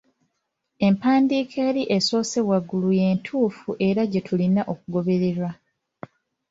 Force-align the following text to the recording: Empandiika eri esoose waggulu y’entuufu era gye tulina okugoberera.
Empandiika 0.87 1.57
eri 1.69 1.83
esoose 1.97 2.39
waggulu 2.49 2.89
y’entuufu 2.99 3.69
era 3.87 4.01
gye 4.11 4.21
tulina 4.27 4.61
okugoberera. 4.71 5.49